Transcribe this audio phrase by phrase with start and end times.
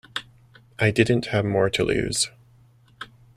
[0.79, 2.31] I didn't have more to lose.